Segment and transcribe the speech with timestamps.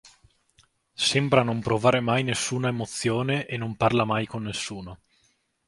[1.09, 4.99] Sembra non provare mai nessuna emozione e non parla mai con nessuno.